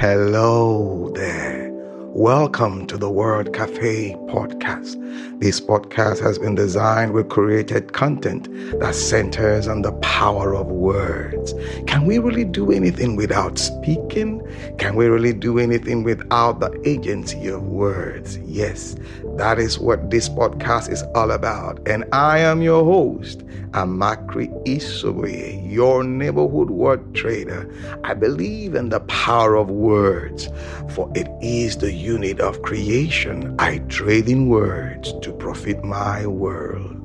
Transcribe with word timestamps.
Hello 0.00 1.10
there. 1.14 1.68
Welcome 2.14 2.86
to 2.86 2.96
the 2.96 3.10
Word 3.10 3.52
Cafe 3.52 4.14
podcast. 4.28 4.96
This 5.40 5.60
podcast 5.60 6.20
has 6.20 6.38
been 6.38 6.54
designed 6.54 7.12
with 7.12 7.28
created 7.28 7.92
content 7.92 8.48
that 8.80 8.94
centers 8.94 9.68
on 9.68 9.82
the 9.82 9.92
power 10.00 10.54
of 10.54 10.68
words. 10.68 11.52
Can 11.86 12.06
we 12.06 12.18
really 12.18 12.46
do 12.46 12.72
anything 12.72 13.14
without 13.14 13.58
speaking? 13.58 14.40
Can 14.78 14.96
we 14.96 15.04
really 15.06 15.34
do 15.34 15.58
anything 15.58 16.02
without 16.02 16.60
the 16.60 16.80
agency 16.88 17.48
of 17.48 17.62
words? 17.64 18.38
Yes, 18.38 18.96
that 19.36 19.58
is 19.58 19.78
what 19.78 20.10
this 20.10 20.28
podcast 20.28 20.90
is 20.90 21.02
all 21.14 21.30
about. 21.30 21.80
And 21.88 22.04
I 22.12 22.38
am 22.38 22.62
your 22.62 22.84
host, 22.84 23.40
Amachree 23.72 24.50
Isoboye, 24.66 25.70
your 25.70 26.04
neighborhood 26.04 26.70
word 26.70 27.14
trader. 27.14 27.72
I 28.04 28.14
believe 28.14 28.74
in 28.74 28.88
the 28.90 29.00
power 29.00 29.54
of 29.54 29.70
words, 29.70 30.48
for 30.90 31.10
it 31.14 31.28
is 31.40 31.78
the 31.78 31.92
unit 31.92 32.40
of 32.40 32.62
creation. 32.62 33.54
I 33.58 33.78
trade 33.88 34.28
in 34.28 34.48
words 34.48 35.14
to 35.22 35.32
profit 35.32 35.84
my 35.84 36.26
world. 36.26 36.96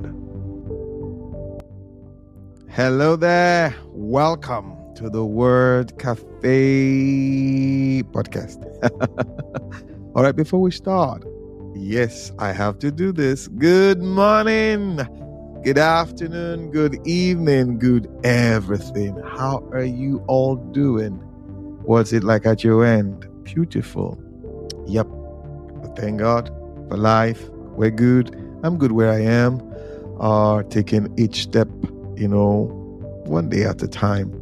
Hello 2.68 3.16
there. 3.16 3.74
Welcome 3.92 4.76
to 4.96 5.08
the 5.08 5.24
Word 5.24 5.98
Cafe 5.98 6.42
podcast. 8.12 8.62
All 10.14 10.22
right, 10.22 10.36
before 10.36 10.60
we 10.60 10.70
start, 10.70 11.24
yes, 11.76 12.32
I 12.38 12.52
have 12.52 12.78
to 12.80 12.90
do 12.90 13.12
this. 13.12 13.48
Good 13.48 14.02
morning, 14.02 14.96
good 15.62 15.78
afternoon, 15.78 16.70
good 16.70 16.98
evening, 17.06 17.78
good 17.78 18.08
everything. 18.24 19.16
How 19.22 19.58
are 19.72 19.84
you 19.84 20.24
all 20.26 20.56
doing? 20.56 21.14
What's 21.84 22.12
it 22.12 22.24
like 22.24 22.46
at 22.46 22.64
your 22.64 22.84
end? 22.84 23.26
Beautiful. 23.44 24.18
Yep. 24.86 25.06
But 25.82 25.96
thank 25.96 26.20
God 26.20 26.48
for 26.88 26.96
life. 26.96 27.48
We're 27.50 27.90
good. 27.90 28.34
I'm 28.62 28.78
good 28.78 28.92
where 28.92 29.12
I 29.12 29.20
am. 29.20 29.62
Uh, 30.18 30.62
taking 30.64 31.12
each 31.18 31.42
step, 31.42 31.68
you 32.16 32.26
know, 32.26 32.64
one 33.26 33.48
day 33.48 33.64
at 33.64 33.82
a 33.82 33.88
time. 33.88 34.32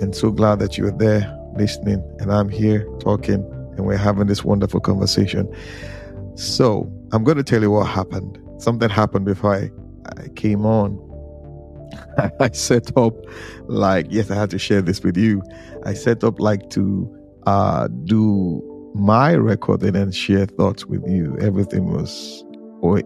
And 0.00 0.14
so 0.14 0.30
glad 0.30 0.58
that 0.58 0.76
you're 0.76 0.90
there 0.90 1.32
listening 1.56 2.02
and 2.18 2.30
I'm 2.30 2.48
here 2.48 2.86
talking 3.00 3.44
and 3.76 3.86
we're 3.86 3.96
having 3.96 4.26
this 4.26 4.44
wonderful 4.44 4.80
conversation. 4.80 5.50
So 6.36 6.92
I'm 7.12 7.24
going 7.24 7.38
to 7.38 7.42
tell 7.42 7.62
you 7.62 7.70
what 7.70 7.86
happened. 7.86 8.38
Something 8.58 8.90
happened 8.90 9.24
before 9.24 9.54
I, 9.54 9.70
I 10.18 10.28
came 10.28 10.66
on. 10.66 11.00
I 12.40 12.50
set 12.50 12.96
up 12.96 13.14
like, 13.68 14.06
yes, 14.10 14.30
I 14.30 14.34
had 14.34 14.50
to 14.50 14.58
share 14.58 14.82
this 14.82 15.02
with 15.02 15.16
you. 15.16 15.42
I 15.84 15.94
set 15.94 16.24
up 16.24 16.38
like 16.38 16.68
to 16.70 17.10
uh, 17.46 17.88
do 18.04 18.62
my 18.94 19.32
recording 19.32 19.96
and 19.96 20.14
share 20.14 20.46
thoughts 20.46 20.84
with 20.84 21.06
you. 21.08 21.38
Everything 21.40 21.90
was 21.92 22.44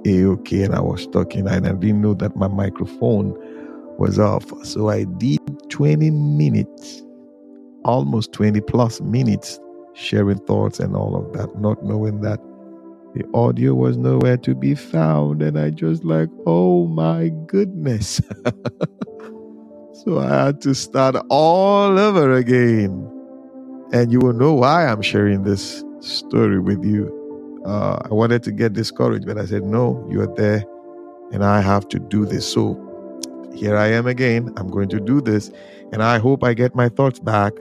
a 0.06 0.25
okay, 0.25 0.62
and 0.62 0.75
I 0.75 0.81
was 0.81 1.06
talking, 1.06 1.47
and 1.48 1.67
I 1.67 1.73
didn't 1.73 2.03
know 2.03 2.14
that 2.14 2.36
my 2.36 2.48
microphone 2.48 3.34
was 3.97 4.19
off. 4.19 4.45
So 4.64 4.89
I 4.89 5.05
did 5.05 5.41
20 5.70 6.11
minutes, 6.11 7.03
almost 7.84 8.33
20 8.33 8.61
plus 8.62 9.01
minutes, 9.01 9.58
sharing 9.95 10.39
thoughts 10.41 10.81
and 10.81 10.97
all 10.97 11.17
of 11.17 11.33
that, 11.34 11.58
not 11.61 11.83
knowing 11.84 12.20
that 12.23 12.41
the 13.14 13.25
audio 13.34 13.75
was 13.75 13.97
nowhere 13.98 14.39
to 14.39 14.55
be 14.55 14.75
found. 14.75 15.42
And 15.42 15.58
I 15.58 15.70
just 15.70 16.05
like, 16.05 16.30
oh 16.47 16.86
my 16.86 17.30
goodness. 17.47 18.20
so 19.94 20.19
I 20.20 20.46
had 20.46 20.61
to 20.62 20.74
start 20.74 21.17
all 21.30 21.98
over 21.98 22.34
again. 22.34 23.11
And 23.92 24.12
you 24.12 24.20
will 24.20 24.34
know 24.34 24.55
why 24.55 24.86
I'm 24.86 25.02
sharing 25.02 25.45
this 25.45 25.84
story 26.01 26.61
with 26.61 26.84
you. 26.84 27.17
Uh, 27.67 27.98
I 28.11 28.14
wanted 28.14 28.42
to 28.45 28.52
get 28.52 28.74
discouraged, 28.74 29.27
but 29.27 29.39
I 29.39 29.46
said, 29.46 29.64
No, 29.64 30.07
you're 30.11 30.33
there, 30.36 30.64
and 31.33 31.45
I 31.45 31.61
have 31.61 31.89
to 31.90 31.98
do 31.98 32.27
this. 32.27 32.51
So 32.51 32.79
here 33.55 33.77
I 33.77 33.89
am 33.89 34.07
again. 34.07 34.52
I'm 34.57 34.68
going 34.68 34.89
to 34.90 35.01
do 35.01 35.20
this, 35.20 35.51
and 35.92 36.02
I 36.02 36.18
hope 36.18 36.45
I 36.45 36.55
get 36.55 36.74
my 36.74 36.89
thoughts 36.90 37.20
back. 37.20 37.55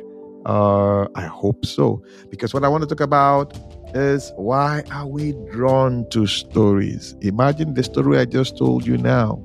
Uh, 0.46 1.04
I 1.16 1.24
hope 1.28 1.66
so. 1.66 2.04
Because 2.32 2.54
what 2.54 2.64
I 2.66 2.70
want 2.70 2.84
to 2.84 2.88
talk 2.90 3.02
about 3.02 3.58
is 3.94 4.32
why 4.36 4.84
are 4.92 5.08
we 5.08 5.34
drawn 5.52 6.08
to 6.10 6.28
stories? 6.28 7.16
Imagine 7.22 7.74
the 7.74 7.84
story 7.84 8.18
I 8.18 8.26
just 8.26 8.58
told 8.58 8.86
you 8.86 8.98
now. 8.98 9.44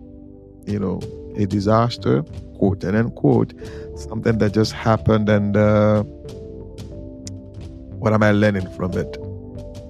You 0.67 0.79
know, 0.79 1.01
a 1.37 1.47
disaster, 1.47 2.23
quote 2.57 2.85
and 2.85 2.97
unquote, 2.97 3.53
something 3.97 4.39
that 4.39 4.55
just 4.55 4.73
happened, 4.73 5.29
and 5.29 5.57
uh, 5.57 6.03
what 7.99 8.13
am 8.13 8.23
I 8.23 8.33
learning 8.33 8.71
from 8.73 8.93
it? 8.93 9.13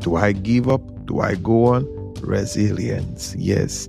Do 0.00 0.16
I 0.16 0.32
give 0.32 0.68
up? 0.68 0.82
Do 1.06 1.20
I 1.20 1.34
go 1.36 1.66
on? 1.66 2.14
Resilience, 2.20 3.34
yes. 3.36 3.88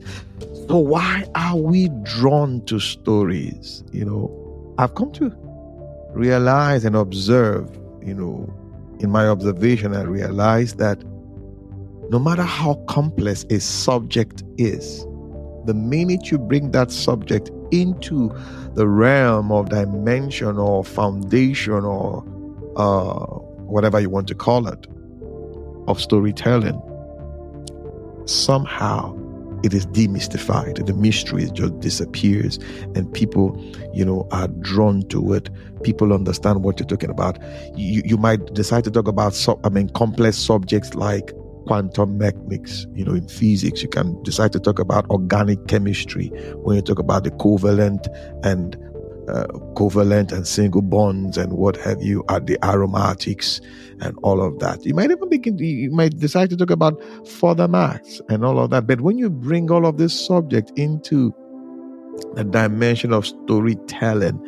So, 0.68 0.78
why 0.78 1.26
are 1.36 1.56
we 1.56 1.90
drawn 2.04 2.66
to 2.66 2.80
stories? 2.80 3.84
You 3.92 4.06
know, 4.06 4.76
I've 4.78 4.96
come 4.96 5.12
to 5.14 5.32
realize 6.14 6.86
and 6.86 6.96
observe, 6.96 7.70
you 8.04 8.14
know, 8.14 8.54
in 9.00 9.10
my 9.10 9.28
observation, 9.28 9.96
I 9.96 10.04
realized 10.04 10.78
that 10.78 11.04
no 12.10 12.20
matter 12.20 12.44
how 12.44 12.76
complex 12.88 13.46
a 13.50 13.60
subject 13.60 14.44
is, 14.58 15.06
the 15.66 15.74
minute 15.74 16.30
you 16.32 16.38
bring 16.38 16.72
that 16.72 16.92
subject 16.92 17.50
into 17.72 18.32
the 18.76 18.88
realm 18.88 19.52
of 19.52 19.70
dimension 19.70 20.58
or 20.58 20.84
foundation 20.84 21.84
or 21.84 22.24
uh, 22.76 23.26
whatever 23.66 24.00
you 24.00 24.10
want 24.10 24.28
to 24.28 24.36
call 24.36 24.68
it, 24.68 24.88
of 25.88 26.00
storytelling, 26.00 26.80
somehow 28.26 29.16
it 29.66 29.74
is 29.74 29.88
demystified. 29.88 30.86
The 30.86 30.94
mystery 30.94 31.50
just 31.52 31.80
disappears, 31.80 32.60
and 32.94 33.12
people, 33.12 33.60
you 33.94 34.06
know, 34.06 34.28
are 34.32 34.48
drawn 34.48 35.02
to 35.10 35.34
it. 35.34 35.50
People 35.82 36.14
understand 36.14 36.64
what 36.64 36.80
you're 36.80 36.88
talking 36.88 37.10
about. 37.10 37.40
You, 37.76 38.04
you 38.06 38.16
might 38.16 38.54
decide 38.54 38.84
to 38.84 38.92
talk 38.92 39.08
about, 39.08 39.36
I 39.64 39.70
mean, 39.70 39.90
complex 39.90 40.38
subjects 40.38 40.94
like 40.94 41.34
quantum 41.66 42.20
mechanics. 42.20 42.86
You 42.94 43.06
know, 43.06 43.14
in 43.14 43.28
physics, 43.28 43.82
you 43.82 43.90
can 43.90 44.22
decide 44.22 44.54
to 44.54 44.60
talk 44.60 44.78
about 44.78 45.10
organic 45.10 45.68
chemistry 45.68 46.28
when 46.64 46.76
you 46.76 46.84
talk 46.84 47.00
about 47.00 47.24
the 47.24 47.32
covalent 47.32 48.06
and 48.46 48.78
covalent 49.76 50.32
and 50.32 50.48
single 50.48 50.82
bonds 50.82 51.38
and 51.38 51.54
what 51.54 51.76
have 51.78 52.02
you 52.02 52.24
at 52.30 52.46
the 52.48 52.58
aromatics 52.64 53.62
and 54.02 54.18
all 54.24 54.42
of 54.42 54.60
that. 54.60 54.86
You 54.86 54.94
might 54.94 55.12
even 55.12 55.30
begin, 55.30 55.58
you 55.58 55.92
might 55.92 56.18
decide 56.18 56.50
to 56.52 56.58
talk 56.58 56.70
about 56.70 57.02
further 57.28 57.68
maths 57.68 58.22
and 58.30 58.46
all 58.46 58.60
of 58.60 58.70
that. 58.72 58.88
But 58.88 59.02
when 59.02 59.18
you 59.18 59.30
bring 59.30 59.72
all 59.72 59.86
of 59.86 59.98
this 59.98 60.26
subject 60.26 60.72
into 60.76 61.34
the 62.36 62.44
dimension 62.44 63.14
of 63.14 63.26
storytelling, 63.26 64.40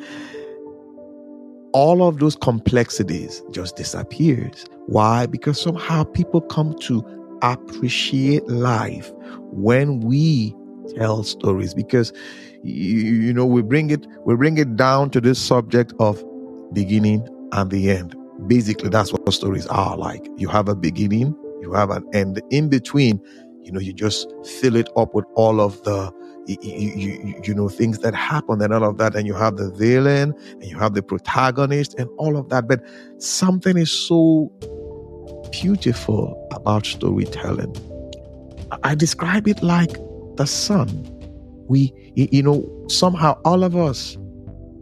all 1.73 2.07
of 2.07 2.19
those 2.19 2.35
complexities 2.35 3.44
just 3.51 3.75
disappears. 3.75 4.65
Why? 4.88 5.25
Because 5.25 5.61
somehow 5.61 6.03
people 6.03 6.41
come 6.41 6.75
to 6.79 7.03
appreciate 7.41 8.47
life 8.47 9.11
when 9.51 9.99
we 9.99 10.55
tell 10.95 11.23
stories 11.23 11.73
because 11.73 12.13
you, 12.63 12.97
you 12.97 13.34
know 13.34 13.45
we 13.45 13.62
bring 13.62 13.90
it 13.90 14.06
we 14.25 14.35
bring 14.35 14.57
it 14.57 14.75
down 14.75 15.09
to 15.12 15.22
this 15.22 15.40
subject 15.40 15.94
of 16.00 16.23
beginning 16.73 17.28
and 17.53 17.72
the 17.72 17.90
end. 17.90 18.16
Basically 18.47 18.90
that's 18.90 19.12
what 19.12 19.31
stories 19.34 19.68
are 19.68 19.97
like. 19.97 20.28
You 20.38 20.47
have 20.50 20.69
a 20.69 20.75
beginning 20.75 21.35
you 21.62 21.73
have 21.73 21.90
an 21.90 22.06
end. 22.13 22.41
In 22.50 22.69
between 22.69 23.21
you 23.63 23.71
know 23.71 23.80
you 23.80 23.94
just 23.94 24.33
fill 24.45 24.75
it 24.75 24.89
up 24.95 25.13
with 25.13 25.25
all 25.36 25.59
of 25.59 25.83
the 25.83 26.12
you, 26.48 26.57
you, 26.62 27.42
you, 27.44 27.54
know 27.54 27.68
things 27.68 28.00
that 28.00 28.15
happen 28.15 28.62
and 28.62 28.74
all 28.74 28.86
of 28.86 28.98
that 28.98 29.15
and 29.15 29.27
you 29.27 29.33
have 29.33 29.57
the 29.57 29.69
villain 29.71 30.33
and 30.51 30.63
you 30.63 30.80
have 30.80 30.94
the 30.94 31.04
protagonist 31.04 31.94
and 32.00 32.09
all 32.18 32.38
of 32.38 32.48
that. 32.48 32.69
But 32.69 32.81
something 33.18 33.75
is 33.77 33.92
so 33.92 34.50
beautiful 35.51 36.48
about 36.51 36.86
storytelling. 36.86 37.75
I 38.83 38.95
describe 38.95 39.45
it 39.48 39.62
like 39.62 39.92
the 40.38 40.45
sun 40.45 41.17
we 41.68 41.94
you 42.16 42.42
know 42.42 42.68
somehow 42.88 43.40
all 43.46 43.64
of 43.64 43.75
us 43.75 44.18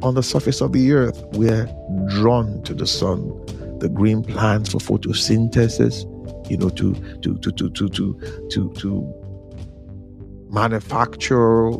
on 0.01 0.13
the 0.13 0.23
surface 0.23 0.61
of 0.61 0.71
the 0.73 0.91
earth 0.91 1.23
we're 1.33 1.65
drawn 2.09 2.61
to 2.63 2.73
the 2.73 2.87
sun 2.87 3.29
the 3.79 3.89
green 3.89 4.23
plants 4.23 4.71
for 4.71 4.77
photosynthesis 4.79 6.03
you 6.49 6.57
know 6.57 6.69
to 6.69 6.93
to 7.21 7.37
to 7.39 7.51
to 7.51 7.69
to 7.69 7.89
to 7.89 8.19
to, 8.49 8.73
to 8.73 9.13
manufacture 10.49 11.71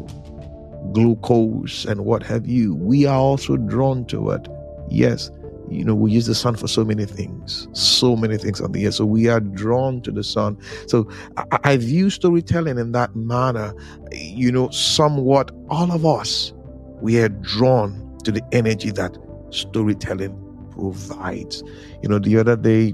glucose 0.92 1.86
and 1.86 2.06
what 2.06 2.24
have 2.24 2.48
you. 2.48 2.76
We 2.76 3.06
are 3.06 3.18
also 3.18 3.58
drawn 3.58 4.06
to 4.06 4.32
it. 4.32 4.48
Yes 4.90 5.32
you 5.70 5.84
know, 5.84 5.96
we 5.96 6.12
use 6.12 6.26
the 6.26 6.36
sun 6.36 6.56
for 6.56 6.68
so 6.68 6.86
many 6.86 7.06
things, 7.06 7.68
so 7.74 8.16
many 8.16 8.38
things 8.38 8.62
on 8.62 8.72
the 8.72 8.88
earth. 8.88 8.96
So 8.96 9.06
we 9.06 9.28
are 9.28 9.40
drawn 9.40 10.02
to 10.02 10.12
the 10.12 10.24
sun. 10.24 10.58
So 10.88 11.10
I, 11.38 11.60
I 11.64 11.78
view 11.78 12.10
storytelling 12.10 12.78
in 12.78 12.92
that 12.92 13.16
manner, 13.16 13.74
you 14.12 14.52
know, 14.52 14.70
somewhat 14.70 15.52
all 15.70 15.92
of 15.92 16.06
us, 16.06 16.54
we 17.02 17.20
are 17.20 17.30
drawn 17.30 18.18
to 18.24 18.32
the 18.32 18.42
energy 18.52 18.92
that 18.92 19.18
storytelling 19.50 20.36
provides. 20.72 21.64
You 22.02 22.10
know, 22.10 22.20
the 22.20 22.38
other 22.38 22.56
day, 22.56 22.94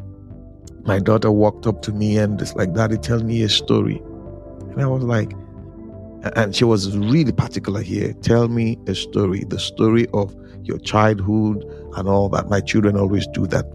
my 0.84 1.00
daughter 1.00 1.32
walked 1.32 1.68
up 1.68 1.82
to 1.84 1.92
me 1.92 2.18
and 2.18 2.42
it's 2.42 2.56
like, 2.56 2.74
Daddy, 2.74 2.98
tell 2.98 3.24
me 3.24 3.44
a 3.44 3.50
story. 3.50 4.02
And 4.72 4.82
I 4.82 4.88
was 4.88 5.04
like, 5.04 5.34
and 6.36 6.56
she 6.56 6.64
was 6.64 6.98
really 6.98 7.32
particular 7.32 7.82
here. 7.82 8.14
Tell 8.22 8.48
me 8.48 8.78
a 8.88 8.96
story, 8.96 9.44
the 9.48 9.60
story 9.60 10.08
of 10.14 10.36
your 10.64 10.78
childhood 10.80 11.64
and 11.96 12.08
all 12.08 12.30
that. 12.30 12.50
My 12.50 12.62
children 12.62 12.96
always 12.98 13.28
do 13.28 13.48
that 13.48 13.66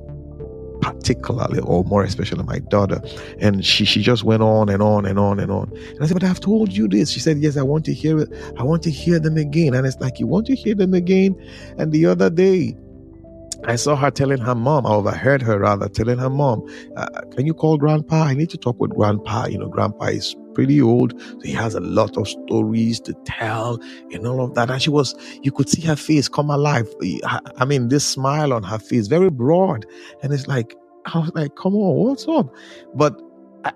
particularly 0.81 1.59
or 1.61 1.83
more 1.85 2.05
especially 2.05 2.45
my 2.45 2.59
daughter 2.59 3.01
and 3.41 3.65
she 3.65 3.85
she 3.85 4.03
just 4.03 4.25
went 4.25 4.43
on 4.43 4.69
and 4.69 4.83
on 4.83 5.07
and 5.07 5.19
on 5.19 5.41
and 5.41 5.51
on 5.51 5.73
and 5.75 6.03
i 6.03 6.07
said 6.07 6.13
but 6.13 6.23
i've 6.23 6.39
told 6.39 6.71
you 6.71 6.87
this 6.87 7.11
she 7.11 7.19
said 7.19 7.39
yes 7.39 7.57
i 7.57 7.63
want 7.63 7.85
to 7.85 7.95
hear 7.95 8.21
it 8.21 8.29
i 8.59 8.63
want 8.63 8.83
to 8.83 8.91
hear 8.91 9.19
them 9.19 9.37
again 9.37 9.75
and 9.75 9.87
it's 9.87 9.97
like 9.97 10.21
you 10.21 10.27
want 10.27 10.47
to 10.47 10.55
hear 10.55 10.75
them 10.75 10.95
again 10.95 11.35
and 11.79 11.93
the 11.93 12.05
other 12.05 12.31
day 12.31 12.77
I 13.65 13.75
saw 13.75 13.97
her 13.97 14.11
telling 14.11 14.39
her 14.39 14.55
mom, 14.55 14.87
I 14.87 14.91
overheard 14.91 15.43
her 15.43 15.59
rather 15.59 15.89
telling 15.89 16.19
her 16.19 16.31
mom, 16.31 16.63
uh, 16.97 17.07
Can 17.33 17.47
you 17.47 17.55
call 17.55 17.79
grandpa? 17.79 18.25
I 18.25 18.35
need 18.35 18.51
to 18.51 18.59
talk 18.59 18.79
with 18.79 18.91
grandpa. 18.91 19.47
You 19.47 19.59
know, 19.59 19.69
grandpa 19.69 20.05
is 20.05 20.37
pretty 20.57 20.81
old. 20.81 21.21
So 21.21 21.41
he 21.45 21.53
has 21.53 21.75
a 21.75 21.81
lot 21.81 22.17
of 22.17 22.27
stories 22.27 22.99
to 23.01 23.13
tell 23.27 23.79
and 24.11 24.27
all 24.27 24.43
of 24.43 24.55
that. 24.55 24.71
And 24.71 24.81
she 24.81 24.89
was, 24.89 25.15
you 25.43 25.53
could 25.53 25.69
see 25.69 25.83
her 25.83 25.97
face 25.97 26.29
come 26.29 26.49
alive. 26.49 26.89
I 27.59 27.67
mean, 27.67 27.89
this 27.89 28.07
smile 28.07 28.55
on 28.55 28.63
her 28.63 28.79
face, 28.79 29.07
very 29.07 29.29
broad. 29.29 29.85
And 30.23 30.33
it's 30.33 30.47
like, 30.47 30.75
I 31.05 31.19
was 31.19 31.31
like, 31.35 31.57
come 31.57 31.75
on, 31.75 32.09
what's 32.09 32.27
up? 32.27 32.53
But 32.95 33.21
I, 33.65 33.73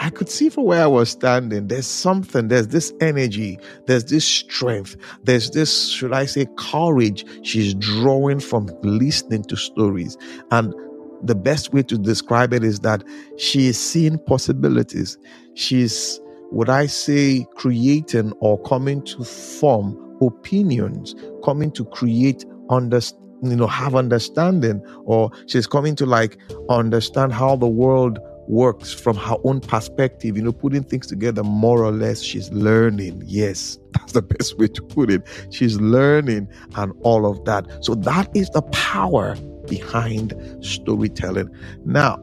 I 0.00 0.10
could 0.10 0.28
see 0.28 0.50
from 0.50 0.64
where 0.64 0.82
I 0.82 0.86
was 0.86 1.08
standing, 1.08 1.66
there's 1.68 1.86
something, 1.86 2.48
there's 2.48 2.68
this 2.68 2.92
energy, 3.00 3.58
there's 3.86 4.04
this 4.04 4.26
strength, 4.26 4.96
there's 5.24 5.50
this, 5.50 5.88
should 5.88 6.12
I 6.12 6.26
say, 6.26 6.46
courage 6.58 7.24
she's 7.42 7.72
drawing 7.72 8.40
from 8.40 8.68
listening 8.82 9.44
to 9.44 9.56
stories. 9.56 10.18
And 10.50 10.74
the 11.22 11.34
best 11.34 11.72
way 11.72 11.82
to 11.84 11.98
describe 11.98 12.52
it 12.52 12.64
is 12.64 12.80
that 12.80 13.02
she 13.38 13.68
is 13.68 13.78
seeing 13.78 14.18
possibilities. 14.18 15.18
She's, 15.54 16.20
would 16.50 16.68
I 16.68 16.86
say, 16.86 17.46
creating 17.54 18.32
or 18.40 18.60
coming 18.62 19.02
to 19.04 19.24
form 19.24 20.18
opinions, 20.22 21.14
coming 21.44 21.70
to 21.72 21.84
create 21.84 22.44
understanding 22.70 23.22
you 23.42 23.54
know 23.54 23.66
have 23.66 23.94
understanding 23.94 24.82
or 25.04 25.30
she's 25.46 25.66
coming 25.66 25.94
to 25.94 26.06
like 26.06 26.38
understand 26.70 27.34
how 27.34 27.54
the 27.54 27.68
world 27.68 28.18
works 28.48 28.92
from 28.92 29.14
her 29.14 29.36
own 29.44 29.60
perspective 29.60 30.38
you 30.38 30.42
know 30.42 30.52
putting 30.52 30.82
things 30.82 31.06
together 31.06 31.42
more 31.44 31.84
or 31.84 31.92
less. 31.92 32.22
She's 32.22 32.50
learning. 32.50 33.22
Yes 33.26 33.78
that's 33.92 34.12
the 34.12 34.22
best 34.22 34.58
way 34.58 34.68
to 34.68 34.82
put 34.82 35.10
it. 35.10 35.22
She's 35.50 35.80
learning 35.80 36.48
and 36.76 36.92
all 37.02 37.26
of 37.30 37.44
that. 37.44 37.84
So 37.84 37.94
that 37.96 38.28
is 38.34 38.50
the 38.50 38.62
power 38.62 39.36
behind 39.66 40.34
storytelling. 40.64 41.50
Now, 41.84 42.18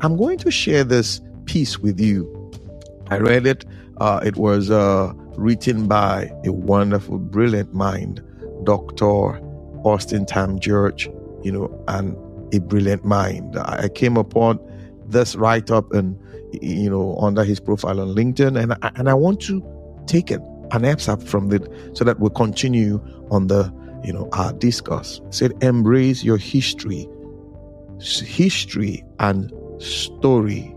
I'm 0.00 0.16
going 0.16 0.38
to 0.38 0.50
share 0.50 0.84
this 0.84 1.20
piece 1.46 1.78
with 1.78 2.00
you. 2.00 2.30
I 3.08 3.18
read 3.18 3.46
it. 3.46 3.64
Uh, 3.98 4.20
it 4.24 4.36
was 4.36 4.70
uh, 4.70 5.12
written 5.36 5.86
by 5.86 6.30
a 6.44 6.52
wonderful, 6.52 7.18
brilliant 7.18 7.74
mind, 7.74 8.22
Dr. 8.64 9.40
Austin 9.84 10.26
Tam 10.26 10.58
George, 10.58 11.08
you 11.42 11.52
know, 11.52 11.84
and 11.88 12.16
a 12.54 12.60
brilliant 12.60 13.04
mind. 13.04 13.56
I 13.58 13.88
came 13.88 14.16
upon 14.16 14.58
this 15.06 15.36
write 15.36 15.70
up 15.70 15.92
and, 15.92 16.18
you 16.62 16.88
know, 16.88 17.16
under 17.20 17.44
his 17.44 17.60
profile 17.60 18.00
on 18.00 18.08
LinkedIn, 18.08 18.60
and 18.60 18.72
I, 18.82 18.90
and 18.96 19.08
I 19.08 19.14
want 19.14 19.40
to 19.42 19.62
take 20.06 20.30
an 20.30 20.84
excerpt 20.84 21.22
from 21.22 21.52
it 21.52 21.68
so 21.92 22.04
that 22.04 22.18
we 22.20 22.30
continue 22.30 23.00
on 23.30 23.48
the 23.48 23.72
you 24.04 24.12
know, 24.12 24.28
our 24.32 24.52
discourse. 24.52 25.20
said, 25.30 25.52
embrace 25.62 26.22
your 26.22 26.36
history. 26.36 27.08
History 28.00 29.04
and 29.18 29.52
story, 29.78 30.74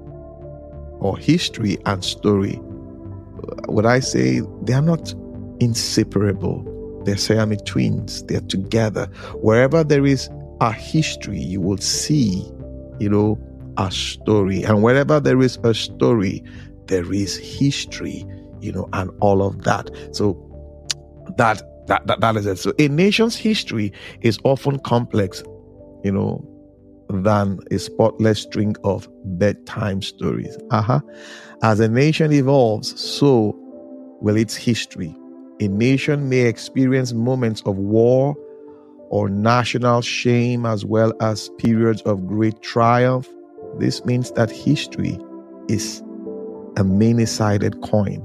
or 0.99 1.17
history 1.17 1.77
and 1.85 2.03
story. 2.03 2.55
Uh, 2.57 3.71
would 3.71 3.85
I 3.85 3.99
say 3.99 4.41
they 4.63 4.73
are 4.73 4.81
not 4.81 5.13
inseparable? 5.59 6.63
They're 7.03 7.17
Siamese 7.17 7.61
twins. 7.65 8.23
They're 8.23 8.41
together. 8.41 9.07
Wherever 9.41 9.83
there 9.83 10.05
is 10.05 10.29
a 10.61 10.71
history, 10.71 11.39
you 11.39 11.59
will 11.59 11.77
see, 11.77 12.43
you 12.99 13.09
know, 13.09 13.39
a 13.77 13.91
story. 13.91 14.63
And 14.63 14.83
wherever 14.83 15.19
there 15.19 15.41
is 15.41 15.57
a 15.63 15.73
story, 15.73 16.43
there 16.87 17.11
is 17.13 17.37
history, 17.37 18.25
you 18.61 18.71
know, 18.71 18.89
and 18.93 19.09
all 19.19 19.41
of 19.41 19.63
that. 19.63 19.89
So 20.11 20.35
that 21.37 21.61
that, 21.87 22.05
that, 22.07 22.21
that 22.21 22.35
is 22.35 22.45
it. 22.45 22.57
So 22.57 22.73
a 22.79 22.87
nation's 22.87 23.35
history 23.35 23.91
is 24.21 24.37
often 24.43 24.79
complex, 24.79 25.43
you 26.03 26.11
know, 26.11 26.45
than 27.09 27.59
a 27.71 27.79
spotless 27.79 28.41
string 28.41 28.75
of 28.83 29.07
bedtime 29.39 30.01
stories. 30.01 30.57
Uh-huh. 30.71 30.99
As 31.63 31.79
a 31.79 31.87
nation 31.87 32.31
evolves, 32.33 32.99
so 32.99 33.55
will 34.21 34.37
its 34.37 34.55
history. 34.55 35.15
A 35.59 35.67
nation 35.67 36.29
may 36.29 36.41
experience 36.41 37.13
moments 37.13 37.61
of 37.65 37.77
war 37.77 38.35
or 39.09 39.29
national 39.29 40.01
shame 40.01 40.65
as 40.65 40.85
well 40.85 41.13
as 41.21 41.49
periods 41.57 42.01
of 42.03 42.27
great 42.27 42.61
triumph. 42.61 43.27
This 43.79 44.03
means 44.05 44.31
that 44.31 44.51
history 44.51 45.17
is 45.69 46.03
a 46.75 46.83
many 46.83 47.25
sided 47.25 47.81
coin. 47.81 48.21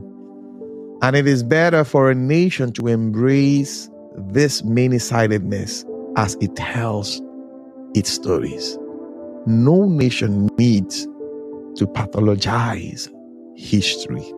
And 1.02 1.16
it 1.16 1.26
is 1.26 1.43
better 1.43 1.84
for 1.84 2.10
a 2.10 2.14
nation 2.14 2.72
to 2.75 2.87
embrace 2.87 3.90
this 4.16 4.62
many 4.62 4.99
sidedness 4.99 5.84
as 6.16 6.37
it 6.40 6.54
tells 6.56 7.20
its 7.94 8.10
stories. 8.10 8.78
No 9.46 9.87
nation 9.87 10.49
needs 10.58 11.04
to 11.76 11.87
pathologize 11.87 13.10
history. 13.56 14.32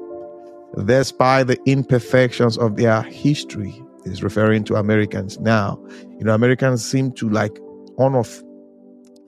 Despite 0.87 1.47
the 1.47 1.59
imperfections 1.67 2.59
of 2.59 2.77
their 2.77 3.03
history, 3.03 3.81
is 4.05 4.23
referring 4.23 4.65
to 4.65 4.77
Americans 4.77 5.39
now. 5.41 5.83
You 6.19 6.25
know, 6.25 6.35
Americans 6.35 6.85
seem 6.85 7.13
to 7.13 7.29
like 7.29 7.59
on 7.99 8.15
of 8.15 8.43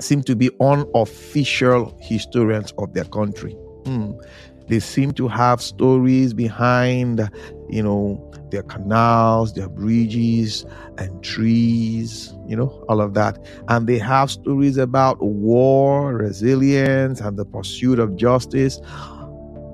seem 0.01 0.23
to 0.23 0.37
be 0.37 0.51
unofficial 0.61 1.97
historians 2.01 2.73
of 2.79 2.93
their 2.93 3.05
country. 3.05 3.57
Mm. 3.85 4.21
They 4.69 4.81
seem 4.81 5.13
to 5.13 5.29
have 5.29 5.63
stories 5.63 6.35
behind, 6.35 7.31
you 7.69 7.83
know, 7.83 8.23
their 8.51 8.63
canals, 8.63 9.55
their 9.55 9.69
bridges, 9.69 10.65
and 10.99 11.23
trees, 11.23 12.35
you 12.47 12.57
know, 12.57 12.69
all 12.89 13.01
of 13.01 13.15
that. 13.15 13.39
And 13.69 13.87
they 13.87 13.99
have 13.99 14.31
stories 14.31 14.77
about 14.77 15.23
war, 15.23 16.15
resilience, 16.15 17.21
and 17.21 17.37
the 17.37 17.45
pursuit 17.45 17.99
of 17.99 18.17
justice. 18.17 18.81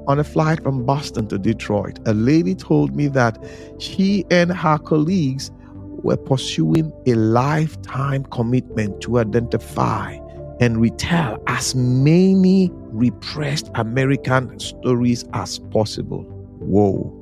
On 0.08 0.18
a 0.18 0.24
flight 0.24 0.62
from 0.62 0.84
Boston 0.84 1.28
to 1.28 1.38
Detroit, 1.38 1.98
a 2.06 2.12
lady 2.12 2.54
told 2.54 2.96
me 2.96 3.06
that 3.08 3.38
she 3.78 4.24
and 4.30 4.52
her 4.52 4.78
colleagues 4.78 5.50
were 6.02 6.16
pursuing 6.16 6.92
a 7.06 7.14
lifetime 7.14 8.24
commitment 8.24 9.00
to 9.02 9.18
identify 9.18 10.18
and 10.60 10.80
retell 10.80 11.42
as 11.46 11.74
many 11.74 12.70
repressed 12.74 13.70
American 13.74 14.58
stories 14.58 15.24
as 15.32 15.58
possible. 15.58 16.22
Whoa. 16.58 17.18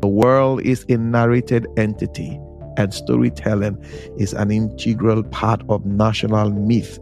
The 0.00 0.08
world 0.08 0.62
is 0.62 0.84
a 0.88 0.96
narrated 0.96 1.66
entity, 1.76 2.40
and 2.76 2.92
storytelling 2.92 3.78
is 4.18 4.32
an 4.32 4.50
integral 4.50 5.22
part 5.22 5.62
of 5.68 5.86
national 5.86 6.50
myth, 6.50 6.98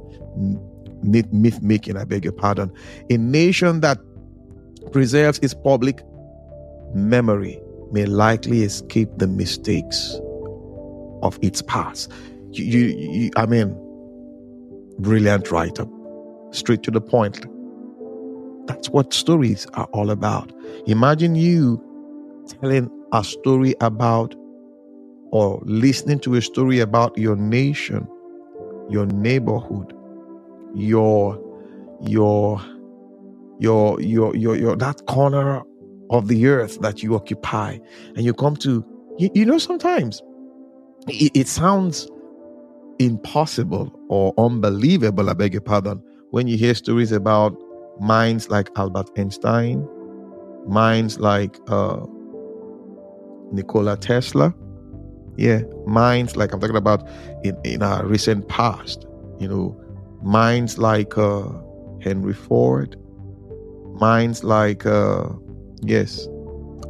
myth, 1.03 1.63
making, 1.63 1.97
I 1.97 2.05
beg 2.05 2.25
your 2.25 2.33
pardon. 2.33 2.71
A 3.11 3.17
nation 3.17 3.81
that 3.81 3.99
preserves 4.93 5.39
its 5.39 5.55
public 5.55 6.03
memory 6.95 7.61
may 7.91 8.07
likely 8.07 8.63
escape 8.63 9.09
the 9.17 9.27
mistakes 9.27 10.21
of 11.23 11.39
its 11.43 11.63
past. 11.63 12.11
You, 12.51 12.65
you, 12.65 13.11
you 13.13 13.31
I 13.37 13.47
mean, 13.47 13.75
brilliant 14.99 15.51
writer, 15.51 15.87
straight 16.51 16.83
to 16.85 16.91
the 16.91 17.01
point. 17.01 17.47
That's 18.67 18.89
what 18.91 19.13
stories 19.13 19.67
are 19.75 19.87
all 19.93 20.11
about. 20.11 20.53
Imagine 20.87 21.35
you 21.35 21.83
telling 22.47 22.91
a 23.13 23.23
story 23.25 23.75
about 23.81 24.35
or 25.31 25.61
listening 25.65 26.21
to 26.21 26.35
a 26.37 26.43
story 26.43 26.81
about 26.81 27.17
your 27.19 27.37
nation, 27.37 28.07
your 28.89 29.07
neighborhood, 29.07 29.93
your 30.75 31.41
your 32.01 32.61
your 33.59 34.01
your 34.01 34.35
your, 34.37 34.57
your 34.57 34.77
that 34.77 35.07
corner 35.07 35.63
of 36.11 36.29
the 36.29 36.47
earth 36.47 36.81
that 36.81 37.03
you 37.03 37.15
occupy 37.15 37.79
and 38.17 38.25
you 38.25 38.35
come 38.35 38.57
to 38.57 38.85
you, 39.19 39.31
you 39.35 39.45
know 39.45 39.59
sometimes 39.59 40.23
it, 41.09 41.33
it 41.35 41.49
sounds 41.49 42.09
impossible 42.99 43.93
or 44.09 44.33
unbelievable, 44.39 45.31
I 45.31 45.35
beg 45.35 45.53
your 45.53 45.63
pardon, 45.63 46.03
when 46.31 46.47
you 46.49 46.57
hear 46.57 46.75
stories 46.75 47.13
about 47.13 47.57
minds 48.01 48.51
like 48.51 48.71
Albert 48.77 49.11
Einstein, 49.17 49.87
minds 50.67 51.19
like 51.19 51.59
uh, 51.69 52.05
Nikola 53.53 53.97
Tesla. 53.97 54.55
Yeah, 55.37 55.63
minds 55.87 56.37
like 56.37 56.53
I'm 56.53 56.61
talking 56.61 56.77
about 56.77 57.09
in, 57.43 57.57
in 57.65 57.83
our 57.83 58.07
recent 58.07 58.49
past. 58.49 59.07
You 59.41 59.49
know, 59.49 59.85
minds 60.23 60.79
like 60.79 61.19
uh, 61.19 61.49
Henry 62.01 62.35
Ford, 62.35 62.97
minds 64.01 64.45
like 64.45 64.87
uh, 64.87 65.29
yes, 65.83 66.29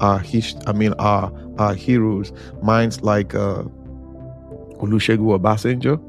our 0.00 0.18
his, 0.18 0.54
I 0.66 0.72
mean 0.72 0.92
our 0.98 1.32
our 1.58 1.74
heroes, 1.74 2.32
minds 2.62 3.02
like 3.02 3.34
uh, 3.34 3.64
Olusegun 4.86 5.38
Obasanjo. 5.38 6.00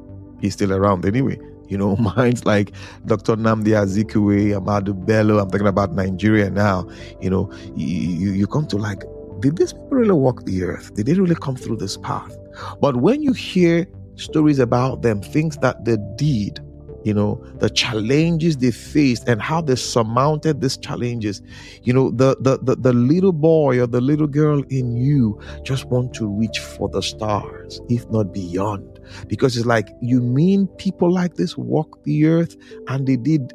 He's 0.42 0.54
still 0.54 0.74
around 0.74 1.06
anyway. 1.06 1.40
You 1.68 1.78
know, 1.78 1.96
minds 2.16 2.46
like 2.46 2.72
Dr. 3.06 3.36
Nnamdi 3.36 3.74
Azikiwe, 3.74 4.60
Ahmadu 4.60 5.06
Bello. 5.06 5.40
I'm 5.40 5.50
talking 5.50 5.68
about 5.68 5.94
Nigeria 5.94 6.50
now. 6.50 6.88
You 7.22 7.30
know, 7.30 7.52
you, 7.76 8.32
you 8.32 8.48
come 8.48 8.68
to 8.68 8.78
like, 8.78 9.04
did 9.40 9.58
these 9.58 9.74
people 9.74 9.90
really 9.92 10.12
walk 10.12 10.46
the 10.46 10.64
earth? 10.64 10.94
Did 10.94 11.08
they 11.08 11.14
really 11.14 11.36
come 11.36 11.56
through 11.56 11.78
this 11.78 11.98
path? 11.98 12.36
But 12.80 12.98
when 12.98 13.22
you 13.22 13.34
hear 13.34 13.88
stories 14.16 14.60
about 14.60 15.02
them, 15.02 15.22
things 15.22 15.58
that 15.58 15.84
they 15.86 15.98
did, 16.16 16.60
you 17.06 17.14
know, 17.14 17.40
the 17.60 17.70
challenges 17.70 18.58
they 18.58 18.72
faced 18.72 19.30
and 19.30 19.40
how 19.40 19.62
they 19.62 19.76
surmounted 19.76 20.60
these 20.60 20.76
challenges. 20.76 21.40
You 21.84 21.94
know, 21.94 22.10
the, 22.10 22.36
the, 22.40 22.58
the, 22.58 22.76
the 22.76 22.94
little 22.94 23.32
boy 23.32 23.80
or 23.80 23.86
the 23.86 24.02
little 24.02 24.26
girl 24.26 24.64
in 24.72 24.98
you 24.98 25.40
just 25.64 25.86
want 25.86 26.16
to 26.16 26.28
reach 26.28 26.58
for 26.58 26.90
the 26.90 27.04
stars, 27.04 27.80
if 27.90 28.10
not 28.10 28.34
beyond. 28.34 29.00
Because 29.28 29.56
it's 29.56 29.68
like, 29.68 29.88
you 30.02 30.20
mean 30.20 30.66
people 30.80 31.14
like 31.14 31.36
this 31.36 31.56
walk 31.56 32.04
the 32.06 32.26
earth 32.26 32.58
and 32.88 33.06
they 33.06 33.18
did, 33.18 33.54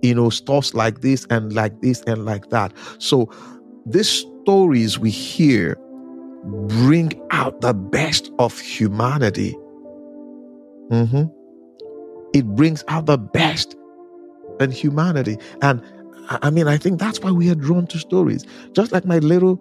you 0.00 0.14
know, 0.14 0.30
stuff 0.30 0.72
like 0.72 1.02
this 1.02 1.26
and 1.28 1.52
like 1.52 1.78
this 1.82 2.00
and 2.06 2.24
like 2.24 2.48
that. 2.48 2.72
So 2.98 3.30
these 3.84 4.24
stories 4.42 4.98
we 4.98 5.10
hear 5.10 5.76
bring 6.44 7.12
out 7.30 7.60
the 7.60 7.74
best 7.74 8.30
of 8.38 8.58
humanity. 8.58 9.54
Mm-hmm 10.90 11.35
it 12.36 12.44
brings 12.54 12.84
out 12.88 13.06
the 13.06 13.16
best 13.16 13.74
in 14.60 14.70
humanity. 14.70 15.38
And 15.62 15.82
I 16.28 16.50
mean, 16.50 16.68
I 16.68 16.76
think 16.76 17.00
that's 17.00 17.18
why 17.20 17.30
we 17.30 17.50
are 17.50 17.54
drawn 17.54 17.86
to 17.86 17.98
stories. 17.98 18.44
Just 18.72 18.92
like 18.92 19.06
my 19.06 19.18
little 19.20 19.58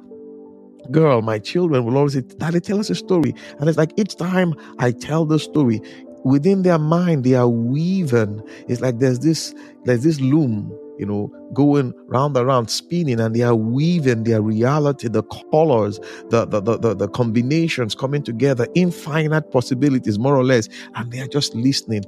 girl, 0.92 1.22
my 1.22 1.40
children 1.40 1.86
will 1.86 1.98
always 1.98 2.14
say, 2.14 2.22
Daddy, 2.22 2.60
tell 2.60 2.80
us 2.80 2.90
a 2.90 2.96
story. 2.96 3.34
And 3.60 3.70
it's 3.70 3.78
like 3.78 3.94
each 3.98 4.18
time 4.18 4.56
I 4.80 4.92
tell 4.92 5.26
the 5.26 5.40
story, 5.40 5.80
within 6.26 6.64
their 6.64 6.78
mind, 6.78 7.24
they 7.24 7.36
are 7.36 7.48
weaving. 7.48 8.42
It's 8.68 8.82
like 8.82 9.00
there's 9.00 9.20
this, 9.20 9.56
there's 9.86 10.04
this 10.04 10.20
loom, 10.20 10.78
you 11.00 11.06
know, 11.06 11.32
going 11.54 11.94
round 12.08 12.36
and 12.36 12.46
round, 12.46 12.70
spinning, 12.70 13.22
and 13.22 13.34
they 13.34 13.44
are 13.44 13.56
weaving 13.56 14.26
their 14.26 14.42
reality, 14.42 15.08
the 15.08 15.24
colors, 15.24 15.98
the, 16.30 16.46
the, 16.46 16.60
the, 16.60 16.78
the, 16.78 16.94
the 16.94 17.08
combinations 17.08 17.96
coming 17.96 18.22
together, 18.22 18.68
infinite 18.76 19.50
possibilities, 19.52 20.20
more 20.20 20.36
or 20.36 20.44
less. 20.44 20.68
And 20.96 21.10
they 21.12 21.22
are 21.22 21.28
just 21.28 21.56
listening 21.56 22.04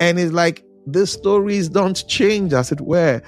and 0.00 0.18
it's 0.18 0.32
like 0.32 0.64
the 0.86 1.06
stories 1.06 1.68
don't 1.68 2.06
change, 2.08 2.52
as 2.52 2.72
it 2.72 2.80
were. 2.80 3.22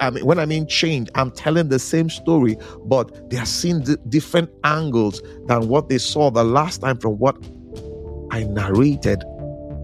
I 0.00 0.10
mean, 0.10 0.24
when 0.24 0.38
I 0.38 0.46
mean 0.46 0.66
change, 0.66 1.08
I'm 1.14 1.30
telling 1.30 1.68
the 1.68 1.78
same 1.78 2.08
story, 2.08 2.56
but 2.86 3.30
they 3.30 3.36
are 3.36 3.46
seeing 3.46 3.82
d- 3.82 3.96
different 4.08 4.50
angles 4.64 5.22
than 5.46 5.68
what 5.68 5.88
they 5.88 5.98
saw 5.98 6.30
the 6.30 6.44
last 6.44 6.80
time 6.80 6.98
from 6.98 7.18
what 7.18 7.36
I 8.30 8.44
narrated. 8.44 9.22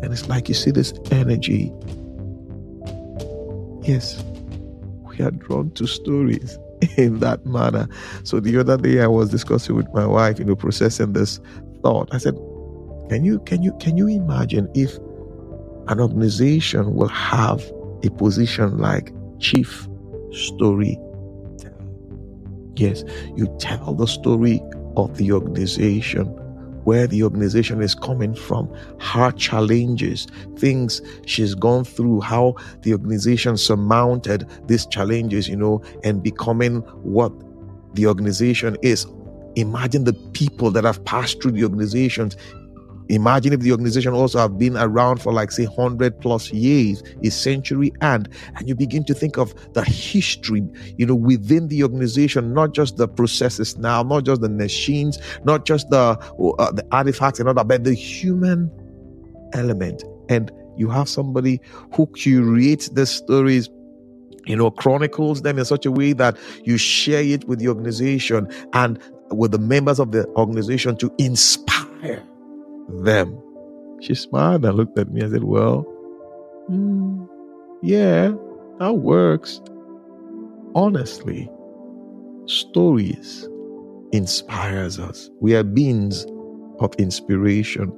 And 0.03 0.13
it's 0.13 0.29
like 0.29 0.49
you 0.49 0.55
see 0.55 0.71
this 0.71 0.93
energy. 1.11 1.73
Yes, 3.83 4.25
we 5.07 5.21
are 5.25 5.31
drawn 5.31 5.71
to 5.73 5.87
stories 5.87 6.59
in 6.97 7.21
that 7.21 7.45
manner. 7.45 7.87
So 8.25 8.41
the 8.41 8.59
other 8.59 8.79
day 8.79 9.01
I 9.01 9.07
was 9.07 9.31
discussing 9.31 9.77
with 9.77 9.93
my 9.93 10.07
wife, 10.07 10.39
you 10.39 10.47
know, 10.47 10.57
processing 10.57 11.13
this 11.13 11.39
thought. 11.83 12.09
I 12.13 12.19
said, 12.19 12.35
Can 13.11 13.25
you 13.25 13.41
can 13.41 13.63
you 13.63 13.77
can 13.79 13.99
you 13.99 14.09
imagine 14.09 14.71
if 14.75 14.99
an 15.89 16.01
organization 16.01 16.95
will 16.95 17.09
have 17.09 17.63
a 18.03 18.11
position 18.11 18.79
like 18.79 19.13
chief 19.39 19.89
story. 20.33 20.99
Yes, 22.77 23.05
you 23.37 23.55
tell 23.59 23.95
the 23.95 24.07
story 24.07 24.61
of 24.97 25.17
the 25.17 25.33
organization, 25.33 26.27
where 26.85 27.07
the 27.07 27.23
organization 27.23 27.81
is 27.81 27.95
coming 27.95 28.35
from, 28.35 28.73
her 29.01 29.31
challenges, 29.33 30.27
things 30.57 31.01
she's 31.25 31.55
gone 31.55 31.85
through, 31.85 32.21
how 32.21 32.55
the 32.83 32.93
organization 32.93 33.57
surmounted 33.57 34.47
these 34.67 34.87
challenges, 34.87 35.49
you 35.49 35.57
know, 35.57 35.83
and 36.03 36.23
becoming 36.23 36.81
what 37.03 37.33
the 37.95 38.07
organization 38.07 38.77
is. 38.83 39.07
Imagine 39.57 40.05
the 40.05 40.13
people 40.33 40.71
that 40.73 40.85
have 40.85 41.05
passed 41.05 41.41
through 41.41 41.53
the 41.53 41.63
organizations 41.63 42.37
Imagine 43.09 43.53
if 43.53 43.61
the 43.61 43.71
organization 43.71 44.15
also 44.15 44.39
have 44.39 44.59
been 44.59 44.77
around 44.77 45.21
for 45.21 45.33
like 45.33 45.51
say 45.51 45.67
100 45.67 46.21
plus 46.21 46.51
years, 46.53 47.03
a 47.23 47.31
century 47.31 47.93
and 48.01 48.29
and 48.57 48.69
you 48.69 48.75
begin 48.75 49.05
to 49.05 49.15
think 49.15 49.37
of 49.37 49.55
the 49.75 49.85
history, 49.85 50.67
you 50.97 51.07
know, 51.07 51.15
within 51.15 51.69
the 51.69 51.83
organization, 51.83 52.55
not 52.55 52.73
just 52.73 52.97
the 52.97 53.07
processes 53.07 53.77
now, 53.77 54.03
not 54.03 54.25
just 54.25 54.41
the 54.41 54.49
machines, 54.49 55.19
not 55.45 55.67
just 55.67 55.91
the 55.91 56.19
uh, 56.59 56.73
the 56.73 56.87
artifacts 56.93 57.39
and 57.39 57.49
all 57.49 57.55
that, 57.55 57.69
but 57.69 57.85
the 57.85 57.95
human 57.95 58.71
element. 59.53 60.03
And 60.29 60.51
you 60.77 60.89
have 60.89 61.09
somebody 61.09 61.61
who 61.93 62.07
curates 62.07 62.89
the 62.89 63.07
stories 63.07 63.69
you 64.47 64.57
know, 64.57 64.71
chronicles 64.71 65.41
them 65.41 65.59
in 65.59 65.65
such 65.65 65.87
a 65.87 65.91
way 65.91 66.13
that 66.13 66.37
you 66.65 66.77
share 66.77 67.23
it 67.23 67.49
with 67.49 67.61
the 67.61 67.69
organization 67.69 68.47
and 68.75 68.99
with 69.31 69.53
the 69.53 69.59
members 69.59 69.99
of 69.99 70.13
the 70.13 70.27
organization 70.37 70.97
to 70.97 71.11
inspire 71.19 72.23
them. 72.89 73.39
She 74.01 74.15
smiled 74.15 74.65
and 74.65 74.77
looked 74.77 74.99
at 74.99 75.11
me 75.11 75.23
and 75.23 75.33
said, 75.33 75.45
Well, 75.45 75.85
mm, 76.71 77.29
yeah, 77.83 78.33
that 78.79 78.93
works. 78.95 79.61
Honestly, 80.75 81.49
stories 82.47 83.49
inspires 84.13 84.99
us. 84.99 85.31
We 85.41 85.55
are 85.55 85.63
beings 85.63 86.27
of 86.81 86.95
inspiration. 86.99 87.93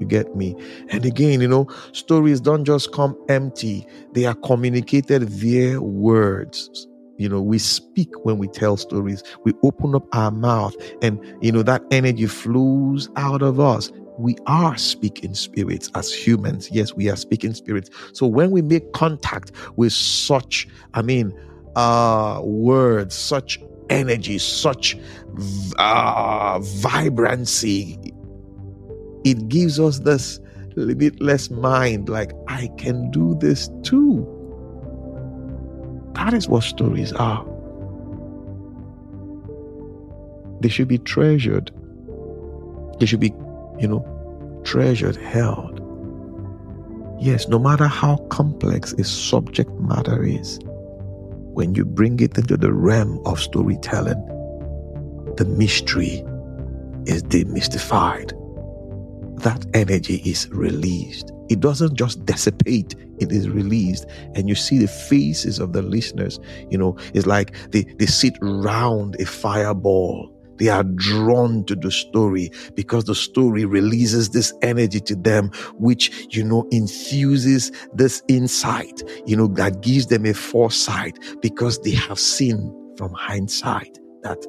You 0.00 0.06
get 0.06 0.34
me? 0.34 0.56
And 0.88 1.04
again, 1.04 1.40
you 1.40 1.48
know, 1.48 1.68
stories 1.92 2.40
don't 2.40 2.64
just 2.64 2.92
come 2.92 3.16
empty, 3.28 3.86
they 4.12 4.24
are 4.24 4.34
communicated 4.34 5.24
via 5.24 5.80
words. 5.80 6.88
You 7.16 7.28
know, 7.28 7.40
we 7.40 7.58
speak 7.58 8.08
when 8.24 8.38
we 8.38 8.48
tell 8.48 8.76
stories. 8.76 9.22
We 9.44 9.52
open 9.62 9.94
up 9.94 10.04
our 10.12 10.32
mouth, 10.32 10.74
and 11.00 11.20
you 11.40 11.52
know, 11.52 11.62
that 11.62 11.82
energy 11.92 12.26
flows 12.26 13.08
out 13.16 13.40
of 13.40 13.60
us 13.60 13.92
we 14.18 14.36
are 14.46 14.76
speaking 14.76 15.34
spirits 15.34 15.90
as 15.94 16.12
humans. 16.12 16.70
Yes, 16.70 16.94
we 16.94 17.10
are 17.10 17.16
speaking 17.16 17.54
spirits. 17.54 17.90
So 18.12 18.26
when 18.26 18.50
we 18.50 18.62
make 18.62 18.92
contact 18.92 19.52
with 19.76 19.92
such, 19.92 20.68
I 20.94 21.02
mean, 21.02 21.32
uh, 21.76 22.40
words, 22.42 23.14
such 23.14 23.60
energy, 23.90 24.38
such 24.38 24.96
uh, 25.78 26.58
vibrancy, 26.60 28.12
it 29.24 29.48
gives 29.48 29.80
us 29.80 30.00
this 30.00 30.38
limitless 30.76 31.50
mind 31.50 32.08
like, 32.08 32.32
I 32.48 32.68
can 32.78 33.10
do 33.10 33.36
this 33.40 33.68
too. 33.82 34.30
That 36.14 36.34
is 36.34 36.48
what 36.48 36.62
stories 36.62 37.12
are. 37.12 37.44
They 40.60 40.68
should 40.68 40.88
be 40.88 40.98
treasured. 40.98 41.72
They 43.00 43.06
should 43.06 43.20
be 43.20 43.34
you 43.78 43.88
know, 43.88 44.62
treasured, 44.64 45.16
held. 45.16 45.80
Yes, 47.20 47.48
no 47.48 47.58
matter 47.58 47.86
how 47.86 48.16
complex 48.28 48.92
a 48.94 49.04
subject 49.04 49.70
matter 49.80 50.22
is, 50.24 50.58
when 51.54 51.74
you 51.74 51.84
bring 51.84 52.18
it 52.20 52.36
into 52.36 52.56
the 52.56 52.72
realm 52.72 53.20
of 53.24 53.40
storytelling, 53.40 54.20
the 55.36 55.44
mystery 55.44 56.24
is 57.06 57.22
demystified. 57.22 58.32
That 59.42 59.64
energy 59.74 60.16
is 60.24 60.48
released. 60.50 61.30
It 61.48 61.60
doesn't 61.60 61.94
just 61.94 62.24
dissipate, 62.24 62.94
it 63.18 63.30
is 63.30 63.48
released. 63.48 64.06
And 64.34 64.48
you 64.48 64.54
see 64.54 64.78
the 64.78 64.88
faces 64.88 65.58
of 65.58 65.72
the 65.72 65.82
listeners, 65.82 66.40
you 66.70 66.78
know, 66.78 66.96
it's 67.14 67.26
like 67.26 67.54
they, 67.70 67.82
they 67.82 68.06
sit 68.06 68.36
round 68.40 69.16
a 69.20 69.26
fireball 69.26 70.33
they 70.58 70.68
are 70.68 70.84
drawn 70.84 71.64
to 71.64 71.74
the 71.74 71.90
story 71.90 72.50
because 72.74 73.04
the 73.04 73.14
story 73.14 73.64
releases 73.64 74.30
this 74.30 74.52
energy 74.62 75.00
to 75.00 75.14
them, 75.16 75.50
which, 75.74 76.28
you 76.30 76.44
know, 76.44 76.66
infuses 76.70 77.72
this 77.94 78.22
insight, 78.28 79.02
you 79.26 79.36
know, 79.36 79.46
that 79.48 79.82
gives 79.82 80.06
them 80.06 80.26
a 80.26 80.34
foresight 80.34 81.18
because 81.40 81.80
they 81.80 81.92
have 81.92 82.18
seen 82.18 82.72
from 82.96 83.12
hindsight 83.12 83.98
that 84.22 84.44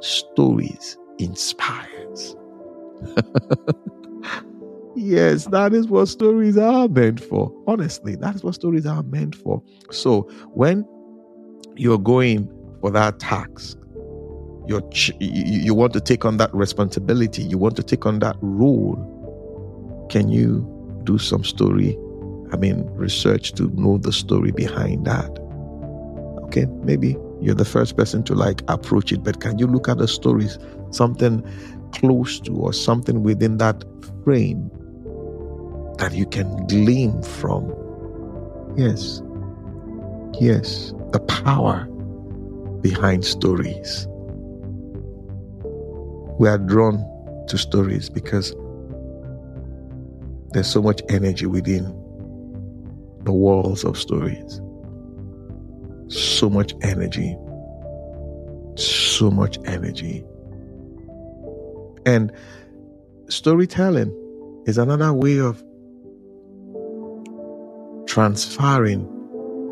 stories 0.00 0.96
inspires. 1.18 2.36
yes, 4.96 5.46
that 5.46 5.72
is 5.72 5.88
what 5.88 6.06
stories 6.06 6.58
are 6.58 6.88
meant 6.88 7.20
for. 7.20 7.52
Honestly, 7.66 8.16
that 8.16 8.34
is 8.34 8.44
what 8.44 8.54
stories 8.54 8.86
are 8.86 9.02
meant 9.04 9.34
for. 9.34 9.62
So 9.90 10.22
when 10.54 10.86
you're 11.76 11.98
going 11.98 12.50
for 12.80 12.90
that 12.90 13.18
task, 13.18 13.78
you're 14.66 14.88
ch- 14.90 15.12
you 15.20 15.74
want 15.74 15.92
to 15.92 16.00
take 16.00 16.24
on 16.24 16.36
that 16.36 16.52
responsibility 16.54 17.42
you 17.42 17.58
want 17.58 17.76
to 17.76 17.82
take 17.82 18.06
on 18.06 18.18
that 18.18 18.36
role 18.40 18.96
can 20.10 20.28
you 20.28 20.64
do 21.04 21.18
some 21.18 21.44
story 21.44 21.96
I 22.52 22.56
mean, 22.56 22.88
research 22.94 23.52
to 23.54 23.68
know 23.80 23.98
the 23.98 24.12
story 24.12 24.52
behind 24.52 25.06
that. 25.06 25.30
Okay, 26.44 26.66
maybe 26.82 27.16
you're 27.40 27.54
the 27.54 27.64
first 27.64 27.96
person 27.96 28.22
to 28.24 28.34
like 28.34 28.62
approach 28.68 29.12
it, 29.12 29.24
but 29.24 29.40
can 29.40 29.58
you 29.58 29.66
look 29.66 29.88
at 29.88 29.98
the 29.98 30.08
stories, 30.08 30.58
something 30.90 31.42
close 31.92 32.40
to 32.40 32.54
or 32.56 32.72
something 32.72 33.22
within 33.22 33.58
that 33.58 33.84
frame 34.24 34.70
that 35.98 36.12
you 36.12 36.26
can 36.26 36.66
glean 36.66 37.20
from? 37.22 37.74
Yes, 38.76 39.22
yes, 40.40 40.94
the 41.12 41.20
power 41.20 41.84
behind 42.80 43.24
stories. 43.24 44.06
We 46.38 46.48
are 46.48 46.58
drawn 46.58 47.04
to 47.48 47.58
stories 47.58 48.10
because 48.10 48.54
there's 50.52 50.66
so 50.66 50.82
much 50.82 51.00
energy 51.08 51.46
within 51.46 51.84
the 53.24 53.32
walls 53.32 53.84
of 53.84 53.98
stories. 53.98 54.60
So 56.08 56.48
much 56.48 56.74
energy. 56.82 57.36
So 58.76 59.30
much 59.30 59.58
energy. 59.64 60.24
And 62.04 62.30
storytelling 63.28 64.14
is 64.66 64.78
another 64.78 65.12
way 65.12 65.38
of 65.38 65.62
transferring, 68.06 69.08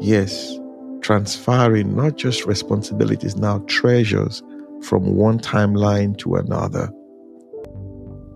yes, 0.00 0.58
transferring 1.02 1.94
not 1.94 2.16
just 2.16 2.46
responsibilities, 2.46 3.36
now 3.36 3.58
treasures 3.68 4.42
from 4.84 5.16
one 5.16 5.38
timeline 5.38 6.16
to 6.18 6.36
another. 6.36 6.90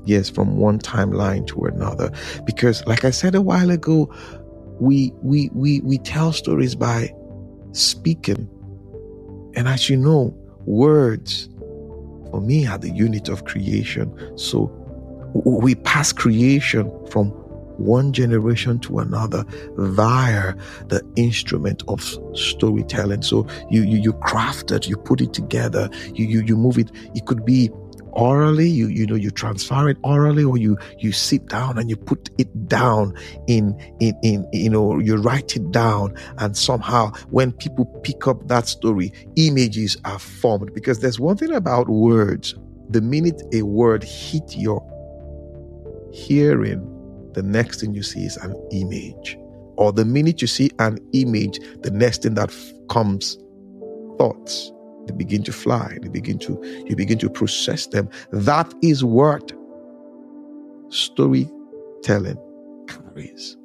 Yes, 0.05 0.31
from 0.31 0.57
one 0.57 0.79
timeline 0.79 1.47
to 1.49 1.65
another. 1.65 2.11
Because 2.47 2.85
like 2.87 3.05
I 3.05 3.11
said 3.11 3.35
a 3.35 3.43
while 3.43 3.71
ago, 3.71 4.13
we 4.81 5.13
we 5.23 5.51
we 5.53 5.81
we 5.81 5.99
tell 5.99 6.33
stories 6.33 6.75
by 6.75 7.13
speaking. 7.73 8.49
And 9.55 9.69
as 9.69 9.91
you 9.91 9.97
know, 9.97 10.35
words 10.65 11.49
for 12.31 12.41
me 12.41 12.67
are 12.67 12.79
the 12.79 12.91
unit 12.91 13.29
of 13.29 13.45
creation. 13.45 14.15
So 14.39 14.73
we 15.45 15.75
pass 15.75 16.13
creation 16.13 16.91
from 17.11 17.33
one 17.79 18.13
generation 18.13 18.79
to 18.81 18.99
another 18.99 19.45
via 19.77 20.55
the 20.89 21.03
instrument 21.17 21.83
of 21.89 22.03
storytelling. 22.35 23.23
So 23.23 23.47
you 23.71 23.83
you 23.83 23.99
you 23.99 24.13
craft 24.13 24.71
it, 24.71 24.89
you 24.89 24.97
put 24.97 25.21
it 25.21 25.33
together, 25.33 25.89
you 26.15 26.27
you 26.27 26.43
you 26.43 26.57
move 26.57 26.79
it. 26.79 26.91
It 27.15 27.27
could 27.27 27.45
be 27.45 27.71
orally 28.13 28.69
you 28.69 28.89
you 28.89 29.07
know 29.07 29.15
you 29.15 29.31
transfer 29.31 29.89
it 29.89 29.97
orally 30.03 30.43
or 30.43 30.57
you 30.57 30.77
you 30.99 31.13
sit 31.13 31.47
down 31.47 31.79
and 31.79 31.89
you 31.89 31.97
put 31.97 32.31
it 32.39 32.69
down 32.69 33.15
in 33.47 33.79
in 34.01 34.19
in 34.23 34.47
you 34.53 34.69
know 34.69 34.99
you 34.99 35.17
write 35.17 35.55
it 35.55 35.71
down 35.71 36.13
and 36.39 36.57
somehow 36.57 37.13
when 37.31 37.53
people 37.53 37.85
pick 38.03 38.27
up 38.27 38.49
that 38.49 38.67
story 38.67 39.13
images 39.37 39.97
are 40.05 40.19
formed 40.19 40.73
because 40.75 40.99
there's 41.01 41.21
one 41.21 41.37
thing 41.37 41.53
about 41.53 41.89
words 41.89 42.57
the 42.91 43.01
minute 43.01 43.41
a 43.53 43.63
word 43.63 44.03
hit 44.03 44.57
your 44.57 44.83
hearing 46.13 46.98
the 47.35 47.43
next 47.43 47.81
thing 47.81 47.95
you 47.95 48.03
see 48.03 48.25
is 48.25 48.37
an 48.39 48.55
image. 48.73 49.39
Or 49.77 49.93
the 49.93 50.05
minute 50.05 50.41
you 50.41 50.49
see 50.49 50.71
an 50.79 50.99
image 51.13 51.61
the 51.83 51.91
next 51.91 52.23
thing 52.23 52.35
that 52.35 52.51
f- 52.51 52.73
comes 52.91 53.39
thoughts 54.19 54.73
they 55.07 55.15
begin 55.15 55.45
to 55.45 55.53
fly 55.53 55.97
they 56.03 56.09
begin 56.09 56.39
to 56.41 56.61
you 56.87 56.97
begin 56.97 57.19
to 57.19 57.31
process 57.31 57.87
them. 57.87 58.09
That 58.33 58.73
is 58.83 59.05
what 59.05 59.53
storytelling 60.89 62.39
carries. 62.89 63.57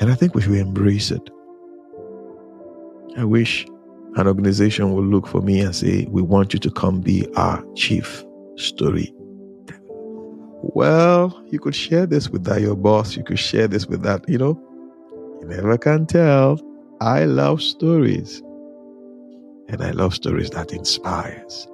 And 0.00 0.10
i 0.10 0.14
think 0.14 0.34
we 0.34 0.42
should 0.42 0.54
embrace 0.54 1.10
it. 1.10 1.30
I 3.16 3.24
wish 3.24 3.66
an 4.16 4.26
organization 4.26 4.92
would 4.92 5.06
look 5.06 5.26
for 5.26 5.40
me 5.40 5.60
and 5.60 5.74
say 5.74 6.06
we 6.10 6.20
want 6.22 6.52
you 6.52 6.58
to 6.60 6.70
come 6.70 7.00
be 7.00 7.26
our 7.36 7.64
chief 7.74 8.24
story 8.56 9.12
well 10.76 11.42
you 11.50 11.58
could 11.58 11.74
share 11.74 12.06
this 12.06 12.28
with 12.28 12.44
that 12.44 12.60
your 12.60 12.76
boss 12.76 13.16
you 13.16 13.24
could 13.24 13.38
share 13.38 13.66
this 13.66 13.86
with 13.86 14.02
that 14.02 14.26
you 14.28 14.38
know 14.38 14.54
you 15.40 15.48
never 15.48 15.76
can 15.78 16.06
tell 16.06 16.60
i 17.00 17.24
love 17.24 17.62
stories 17.62 18.42
and 19.68 19.82
I 19.82 19.90
love 19.90 20.14
stories 20.14 20.50
that 20.50 20.72
inspires. 20.72 21.66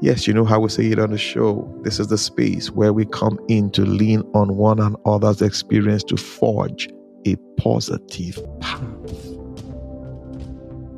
Yes, 0.00 0.26
you 0.26 0.34
know 0.34 0.44
how 0.44 0.60
we 0.60 0.68
say 0.68 0.86
it 0.86 0.98
on 0.98 1.10
the 1.10 1.18
show. 1.18 1.70
This 1.82 2.00
is 2.00 2.08
the 2.08 2.18
space 2.18 2.70
where 2.70 2.92
we 2.92 3.04
come 3.06 3.38
in 3.48 3.70
to 3.72 3.84
lean 3.84 4.22
on 4.34 4.56
one 4.56 4.80
another's 4.80 5.40
experience 5.40 6.02
to 6.04 6.16
forge 6.16 6.88
a 7.26 7.36
positive 7.58 8.38
path. 8.60 8.82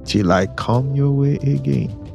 Till 0.05 0.33
I 0.33 0.47
come 0.57 0.95
your 0.95 1.11
way 1.11 1.35
again. 1.37 2.06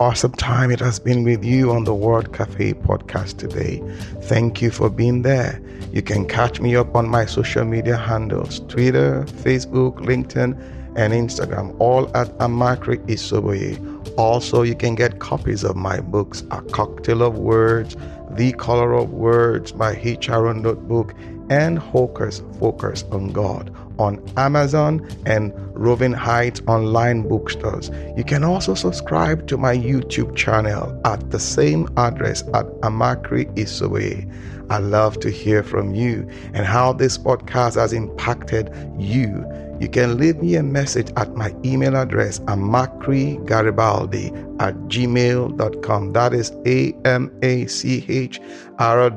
Awesome 0.00 0.32
time 0.32 0.70
it 0.70 0.80
has 0.80 0.98
been 0.98 1.24
with 1.24 1.44
you 1.44 1.72
on 1.72 1.84
the 1.84 1.94
Word 1.94 2.32
Cafe 2.32 2.72
podcast 2.72 3.36
today. 3.36 3.82
Thank 4.22 4.62
you 4.62 4.70
for 4.70 4.88
being 4.88 5.20
there. 5.20 5.60
You 5.92 6.00
can 6.00 6.26
catch 6.26 6.58
me 6.58 6.74
up 6.74 6.96
on 6.96 7.06
my 7.06 7.26
social 7.26 7.66
media 7.66 7.98
handles 7.98 8.60
Twitter, 8.60 9.24
Facebook, 9.24 9.96
LinkedIn, 9.96 10.58
and 10.96 11.12
Instagram, 11.12 11.76
all 11.78 12.06
at 12.16 12.28
Amachree 12.38 13.06
Isoboye. 13.08 13.76
Also, 14.16 14.62
you 14.62 14.74
can 14.74 14.94
get 14.94 15.18
copies 15.18 15.64
of 15.64 15.76
my 15.76 16.00
books, 16.00 16.44
A 16.50 16.62
Cocktail 16.62 17.22
of 17.22 17.36
Words, 17.36 17.94
The 18.30 18.52
Color 18.52 18.94
of 18.94 19.12
Words, 19.12 19.74
my 19.74 19.92
HR 20.02 20.54
notebook, 20.54 21.14
and 21.50 21.78
Hocus 21.78 22.42
Focus 22.58 23.04
on 23.12 23.32
God 23.32 23.70
on 24.00 24.20
Amazon 24.36 25.06
and 25.26 25.52
Roving 25.76 26.12
Heights 26.12 26.60
online 26.66 27.28
bookstores. 27.28 27.90
You 28.16 28.24
can 28.24 28.42
also 28.42 28.74
subscribe 28.74 29.46
to 29.48 29.56
my 29.56 29.76
YouTube 29.76 30.34
channel 30.34 31.00
at 31.04 31.30
the 31.30 31.38
same 31.38 31.88
address 31.96 32.42
at 32.54 32.66
Amachree 32.80 33.46
Isoboye. 33.54 34.28
I 34.70 34.78
love 34.78 35.20
to 35.20 35.30
hear 35.30 35.62
from 35.62 35.94
you 35.94 36.28
and 36.54 36.64
how 36.64 36.92
this 36.92 37.18
podcast 37.18 37.74
has 37.74 37.92
impacted 37.92 38.72
you. 38.98 39.44
You 39.80 39.88
can 39.88 40.18
leave 40.18 40.42
me 40.42 40.56
a 40.56 40.62
message 40.62 41.10
at 41.16 41.34
my 41.34 41.54
email 41.64 41.96
address, 41.96 42.38
amachreegaribaldi 42.40 44.60
at 44.60 44.74
gmail.com. 44.88 46.12
That 46.12 46.34
is 46.34 46.52
A 46.66 46.92
M 47.04 47.32
A 47.42 47.66
C 47.66 48.04
H 48.08 48.40
R 48.78 49.10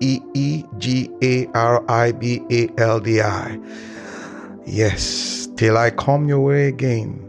E 0.00 0.20
E 0.34 0.64
G 0.78 1.10
A 1.22 1.46
R 1.48 1.84
I 1.90 2.12
B 2.12 2.40
A 2.50 2.68
L 2.78 3.00
D 3.00 3.20
I. 3.20 3.58
Yes, 4.66 5.48
till 5.56 5.76
I 5.76 5.90
come 5.90 6.28
your 6.28 6.40
way 6.40 6.68
again. 6.68 7.20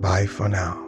Bye 0.00 0.26
for 0.26 0.48
now. 0.48 0.83